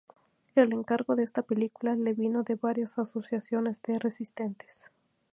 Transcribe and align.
El 0.55 0.73
encargo 0.73 1.15
de 1.15 1.21
esta 1.21 1.43
película 1.43 1.93
le 1.95 2.15
vino 2.15 2.41
de 2.41 2.55
varias 2.55 2.97
asociaciones 2.97 3.83
de 3.83 3.99
resistentes. 3.99 4.89